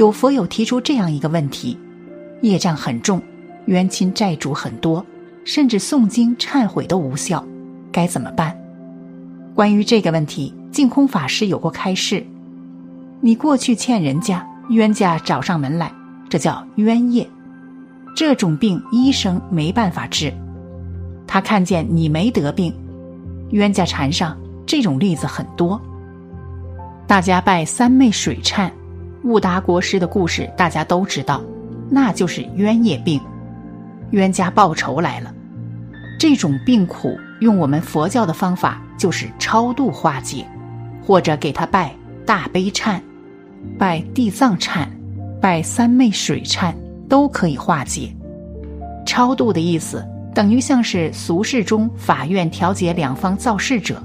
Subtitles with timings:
[0.00, 1.78] 有佛友提出这样一个问题：
[2.40, 3.20] 业障很重，
[3.66, 5.04] 冤亲债主很多，
[5.44, 7.44] 甚至诵经忏悔都无效，
[7.92, 8.58] 该怎么办？
[9.54, 12.24] 关于这个问题，净空法师有过开示：
[13.20, 15.92] 你过去欠人家，冤家找上门来，
[16.30, 17.28] 这叫冤业。
[18.16, 20.32] 这种病医生没办法治，
[21.26, 22.74] 他看见你没得病，
[23.50, 25.78] 冤家缠上，这种例子很多。
[27.06, 28.70] 大家拜三昧水忏，
[29.24, 31.40] 悟达国师的故事大家都知道，
[31.90, 33.20] 那就是冤业病，
[34.10, 35.34] 冤家报仇来了。
[36.18, 40.46] 这种病苦用我们佛教的方法就是超度化解，
[41.06, 43.00] 或者给他拜大悲忏，
[43.78, 44.86] 拜地藏忏，
[45.40, 46.74] 拜三昧水忏。
[47.10, 48.14] 都可以化解。
[49.04, 54.00] 超度的意思等于像是俗世中法院调解两方造事者，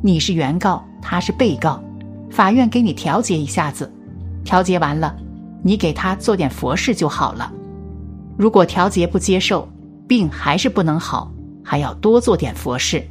[0.00, 1.82] 你是原告，他是被告，
[2.30, 3.92] 法院给你调解一下子，
[4.44, 5.16] 调节完了，
[5.62, 7.52] 你给他做点佛事就好了。
[8.36, 9.68] 如果调节不接受，
[10.06, 11.32] 病还是不能好，
[11.62, 13.02] 还要多做点佛事。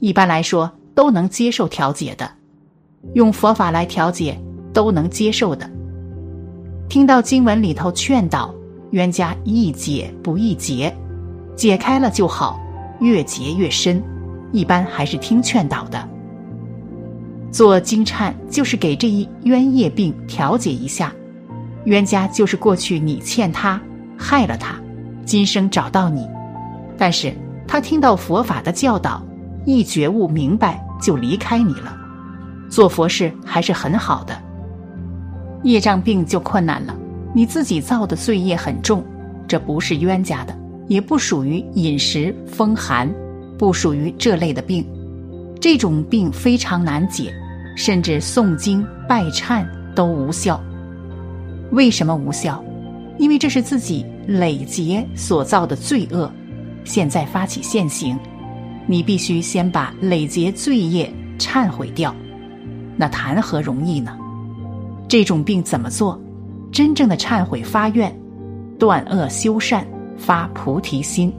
[0.00, 2.28] 一般来说都能接受调解的，
[3.14, 4.36] 用佛法来调解
[4.72, 5.70] 都能接受的。
[6.88, 8.52] 听到经文里头劝导。
[8.92, 10.94] 冤家易解不易结，
[11.56, 12.60] 解开了就好，
[13.00, 14.02] 越结越深。
[14.52, 16.06] 一般还是听劝导的。
[17.52, 21.12] 做经忏就是给这一冤业病调解一下。
[21.84, 23.78] 冤家就是过去你欠他，
[24.16, 24.80] 害了他，
[25.26, 26.26] 今生找到你，
[26.96, 27.34] 但是
[27.68, 29.22] 他听到佛法的教导，
[29.66, 31.94] 一觉悟明白就离开你了。
[32.70, 34.34] 做佛事还是很好的。
[35.62, 36.96] 业障病就困难了。
[37.34, 39.04] 你自己造的罪业很重，
[39.46, 40.56] 这不是冤家的，
[40.88, 43.12] 也不属于饮食风寒，
[43.58, 44.86] 不属于这类的病。
[45.60, 47.32] 这种病非常难解，
[47.76, 50.60] 甚至诵经拜忏都无效。
[51.70, 52.62] 为什么无效？
[53.18, 56.30] 因为这是自己累劫所造的罪恶，
[56.84, 58.18] 现在发起现行，
[58.86, 62.14] 你必须先把累劫罪业忏悔掉，
[62.96, 64.16] 那谈何容易呢？
[65.08, 66.20] 这种病怎么做？
[66.72, 68.14] 真正的忏悔发愿，
[68.78, 71.32] 断恶修善，发菩提心。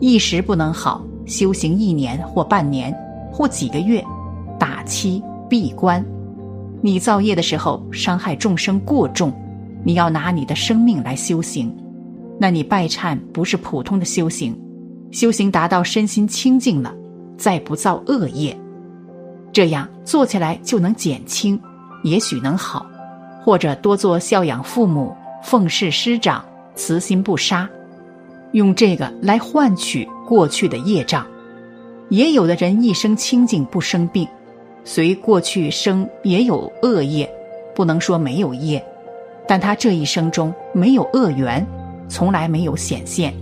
[0.00, 2.96] 一时不能好，修行一年或半年
[3.32, 4.02] 或几个月，
[4.60, 6.04] 打七闭关。
[6.82, 9.32] 你造业的时候伤害众生过重，
[9.82, 11.74] 你要拿你的生命来修行，
[12.38, 14.56] 那你拜忏不是普通的修行，
[15.10, 16.94] 修行达到身心清净了，
[17.36, 18.56] 再不造恶业，
[19.52, 21.60] 这样做起来就能减轻，
[22.04, 22.86] 也许能好。
[23.42, 26.44] 或者多做孝养父母、奉事师长、
[26.74, 27.66] 慈心不杀，
[28.52, 31.26] 用这个来换取过去的业障。
[32.10, 34.28] 也有的人一生清净不生病，
[34.92, 37.32] 虽过去生也有恶业，
[37.76, 38.84] 不能说没有业，
[39.46, 41.64] 但他这一生中没有恶缘，
[42.08, 43.32] 从来没有显现。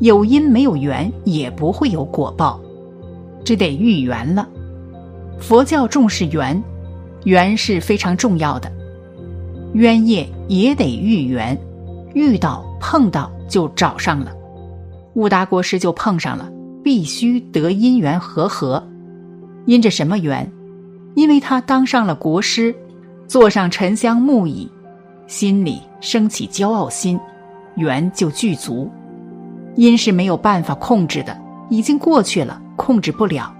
[0.00, 2.60] 有因没有缘，也不会有果报，
[3.42, 4.46] 只得遇缘了。
[5.40, 6.62] 佛教重视缘，
[7.24, 8.70] 缘是非常重要的。
[9.72, 11.58] 冤业也得遇缘，
[12.12, 14.30] 遇到碰到就找上了。
[15.14, 16.52] 悟达国师就碰上了，
[16.84, 18.86] 必须得因缘和合。
[19.64, 20.46] 因着什么缘？
[21.16, 22.72] 因为他当上了国师，
[23.26, 24.70] 坐上沉香木椅，
[25.26, 27.18] 心里升起骄傲心，
[27.74, 28.88] 缘就具足。
[29.74, 31.36] 因是没有办法控制的，
[31.68, 33.52] 已经过去了，控制不了。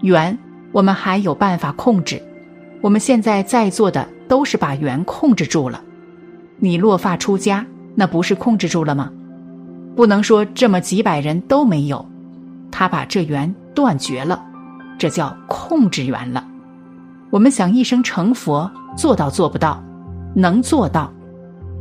[0.00, 0.38] 缘
[0.72, 2.22] 我们还有办法控制。
[2.80, 4.08] 我们现在在座的。
[4.28, 5.82] 都是把缘控制住了，
[6.58, 9.10] 你落发出家，那不是控制住了吗？
[9.96, 12.06] 不能说这么几百人都没有，
[12.70, 14.44] 他把这缘断绝了，
[14.98, 16.46] 这叫控制缘了。
[17.30, 19.82] 我们想一生成佛，做到做不到？
[20.34, 21.12] 能做到，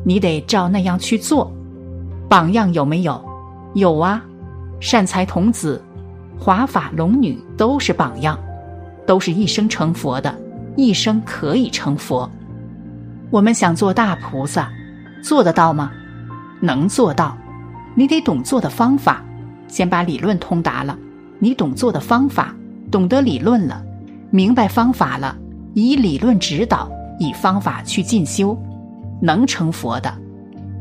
[0.03, 1.51] 你得照那样去做。
[2.27, 3.23] 榜样有没有？
[3.73, 4.21] 有啊，
[4.81, 5.81] 善财童子、
[6.37, 8.37] 华法龙女都是榜样，
[9.05, 10.35] 都是一生成佛的，
[10.75, 12.29] 一生可以成佛。
[13.29, 14.69] 我们想做大菩萨，
[15.21, 15.91] 做得到吗？
[16.59, 17.37] 能做到，
[17.95, 19.23] 你得懂做的方法。
[19.69, 20.97] 先把理论通达了，
[21.39, 22.53] 你懂做的方法，
[22.89, 23.83] 懂得理论了，
[24.29, 25.35] 明白方法了，
[25.73, 26.89] 以理论指导，
[27.19, 28.57] 以方法去进修，
[29.21, 30.13] 能成佛的。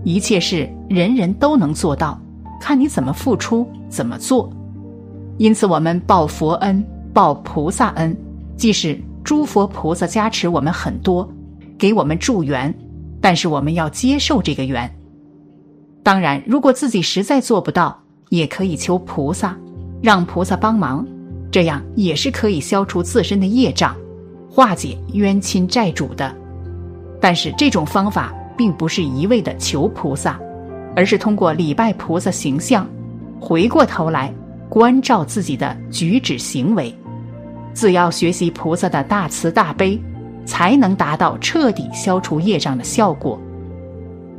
[0.04, 2.20] 一切事人人都能做到，
[2.60, 4.50] 看你怎么付出，怎么做。
[5.38, 8.16] 因此，我们报佛恩，报菩萨恩，
[8.56, 11.28] 即使诸佛菩萨加持我们很多。
[11.78, 12.75] 给我们助缘，
[13.20, 14.90] 但是我们要接受这个缘。
[16.02, 18.00] 当然，如果自己实在做不到，
[18.31, 19.54] 也可以求菩萨，
[20.02, 21.06] 让菩萨帮忙，
[21.56, 23.97] 这样也是可以消除自身的业障，
[24.47, 26.31] 化解冤亲债主的。
[27.19, 30.38] 但是这种方法并不是一味的求菩萨，
[30.94, 32.87] 而是通过礼拜菩萨形象，
[33.41, 34.31] 回过头来
[34.69, 36.94] 关照自己的举止行为。
[37.73, 39.99] 只要学习菩萨的大慈大悲，
[40.44, 43.41] 才能达到彻底消除业障的效果。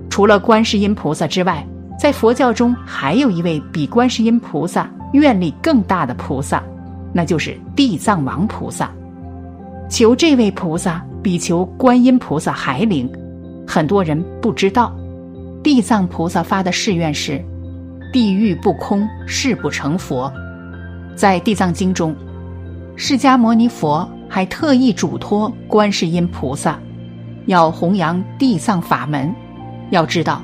[0.08, 1.66] 除了观世音菩萨之外，
[2.00, 6.62] 在佛教中还有一位比观世音菩萨愿力更大的菩萨，
[7.18, 8.92] 那就是地藏王菩萨。
[9.90, 13.12] 求这位菩萨比求观音菩萨还灵。
[13.68, 14.96] 很多人不知道，
[15.64, 17.44] 地藏菩萨发的誓愿是：
[18.14, 20.32] 地狱不空，誓不成佛。
[21.16, 22.16] 在地藏经中。
[22.96, 26.80] 释迦牟尼佛还特意嘱托观世音菩萨，
[27.48, 29.34] 要弘扬地藏法门。
[29.90, 30.44] 要知道，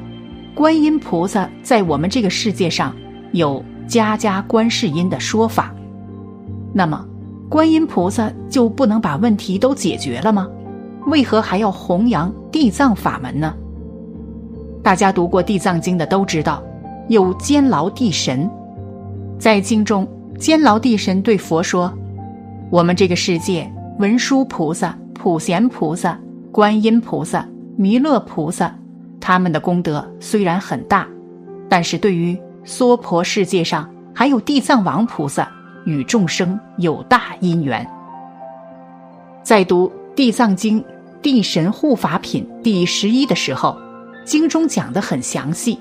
[0.56, 2.96] 观音菩萨在我们这个世界上
[3.32, 5.72] 有家家观世音的说法。
[6.74, 7.06] 那么，
[7.50, 10.50] 观音菩萨就不能把问题都解决了吗？
[11.06, 13.54] 为何还要弘扬地藏法门呢？
[14.82, 16.64] 大家读过地藏经的都知道，
[17.10, 18.50] 有监牢地神，
[19.38, 20.08] 在经中，
[20.40, 21.94] 监牢地神对佛说。
[22.72, 26.20] 我们这个世界，文殊菩萨、普贤菩萨、
[26.52, 27.48] 观音菩萨、
[27.78, 28.76] 弥勒菩萨，
[29.20, 31.08] 他们的功德虽然很大，
[31.70, 35.52] 但是对于娑婆世界上还有地藏王菩萨
[35.86, 37.86] 与众生有大因缘。
[39.44, 40.82] 在读《地藏经·
[41.22, 43.78] 地神护法品》第十一的时候，
[44.26, 45.78] 经中讲的很详细。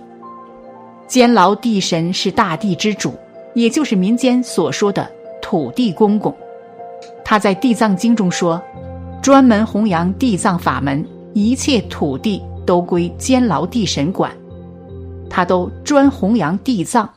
[1.07, 3.15] 监牢地神是大地之主，
[3.55, 5.09] 也就是民间所说的
[5.41, 6.35] 土地公公。
[7.25, 8.61] 他在《地藏经》中说
[9.23, 14.33] ：“专门弘扬地藏法门，一切土地都归监牢地神管，
[15.29, 17.09] 他都专弘扬地藏，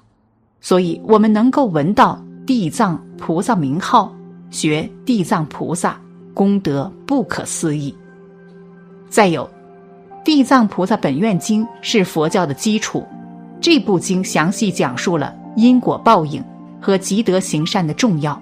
[0.60, 4.14] 所以我们能够闻到地藏菩萨名号，
[4.52, 6.00] 学地藏菩萨，
[6.32, 7.96] 功德不可思议。
[9.10, 9.44] 再有，
[10.24, 13.04] 《地藏菩萨本愿经》是佛教的基础，
[13.60, 16.44] 这部经详细讲述了因果报应
[16.80, 18.40] 和积德行善的重要。”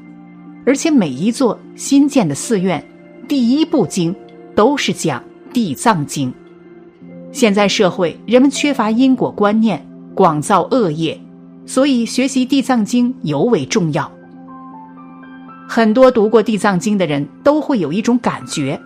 [0.65, 2.83] 而且每一座新建的寺院，
[3.27, 4.13] 第一部经
[4.53, 5.21] 都是讲
[5.53, 6.29] 《地藏经》。
[7.31, 11.19] 现在社会人们缺乏因果观念，广造恶业，
[11.65, 14.11] 所以学习《地藏经》尤为重要。
[15.67, 18.79] 很多读过《地藏经》的人都会有一种感觉，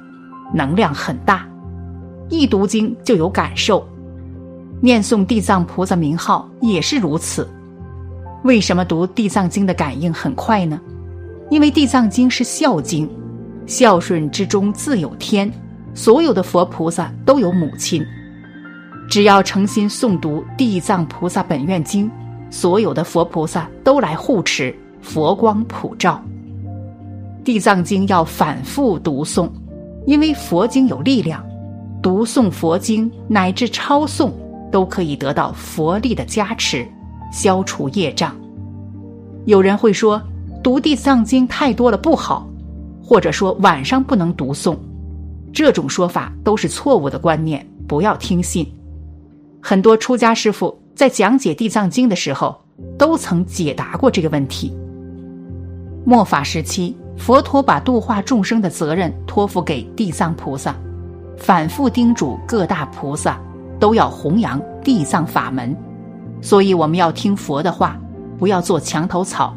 [0.53, 1.45] 能量很大，
[2.29, 3.85] 一读经就有感受。
[4.79, 7.47] 念诵地藏菩萨名号也是如此。
[8.43, 10.79] 为什么读《地藏经》的感应很快呢？
[11.49, 13.09] 因为《地藏经》是孝经，
[13.65, 15.51] 孝顺之中自有天，
[15.95, 18.05] 所有的佛菩萨都有母亲。
[19.09, 22.05] 只要诚心诵读《地藏菩萨本愿经》，
[22.49, 26.21] 所有的佛菩萨都来护持，佛光普照。
[27.43, 29.49] 《地藏经》要反复读诵，
[30.05, 31.43] 因为佛经有力量，
[32.01, 34.31] 读诵佛经乃至抄诵
[34.71, 36.87] 都可以得到佛力的加持，
[37.31, 38.35] 消除业障。
[39.45, 40.21] 有人会说。
[40.63, 42.45] 读地藏经太多了不好，
[43.01, 44.75] 或者说晚上不能读诵，
[45.53, 48.69] 这种说法都是错误的观念，不要听信。
[49.61, 52.59] 很多出家师傅在讲解地藏经的时候，
[52.97, 54.75] 都曾解答过这个问题。
[56.03, 60.75] 末法时期，佛陀把度化众生的责任托付给地藏菩萨，
[61.37, 63.39] 反复叮嘱各大菩萨
[63.79, 65.77] 都要弘扬地藏法门，
[66.41, 67.95] 所以我们要听佛的话，
[68.39, 69.55] 不要做墙头草。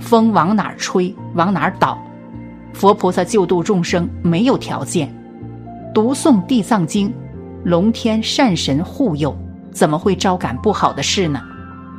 [0.00, 1.96] 风往哪儿吹，往哪儿倒。
[2.72, 5.08] 佛菩萨救度众生没有条件，
[5.94, 7.14] 读诵地藏经，
[7.62, 9.32] 龙天善神护佑，
[9.72, 11.40] 怎么会招感不好的事呢？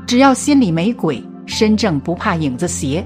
[0.07, 3.05] 只要心里没鬼，身正不怕影子斜，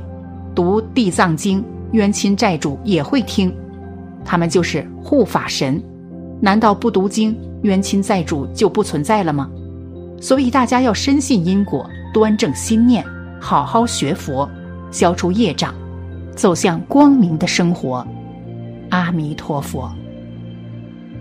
[0.53, 3.53] 读地藏经，冤亲债主也会听，
[4.23, 5.81] 他们就是护法神。
[6.41, 9.49] 难道不读经，冤亲债主就不存在了吗？
[10.19, 13.05] 所以大家要深信因果，端正心念，
[13.39, 14.49] 好好学佛。
[14.91, 15.75] 消除业障，
[16.35, 18.05] 走向光明的生活。
[18.91, 19.93] 阿弥陀佛。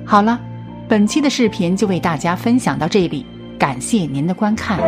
[0.05, 0.39] 好了，
[0.87, 3.25] 本期的视频就为大家分享到这里，
[3.59, 4.79] 感谢您的观看。